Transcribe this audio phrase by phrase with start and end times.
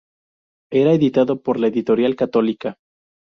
[0.71, 2.75] Era editado por la Editorial Católica.